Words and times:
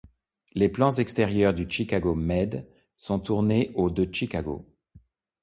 Les 0.55 0.67
plans 0.67 0.89
extérieurs 0.89 1.53
du 1.53 1.69
Chicago 1.69 2.15
Med 2.15 2.67
sont 2.95 3.19
tournés 3.19 3.69
au 3.75 3.91
de 3.91 4.11
Chicago. 4.11 4.65